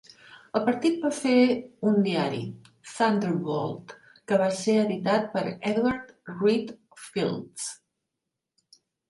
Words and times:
El 0.59 0.61
partit 0.67 0.95
va 1.01 1.09
fer 1.17 1.33
un 1.91 1.99
diari, 2.07 2.39
"Thunderbolt", 2.93 3.93
que 4.31 4.41
va 4.43 4.49
ser 4.63 4.75
editat 4.87 5.29
per 5.37 5.45
Edward 5.73 6.11
Reed 6.41 6.75
Fields. 7.05 7.71